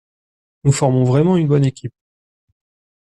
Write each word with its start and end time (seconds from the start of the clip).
Nous 0.63 0.71
formons 0.71 1.03
vraiment 1.03 1.37
une 1.37 1.47
bonne 1.47 1.63
équipe. 1.63 1.93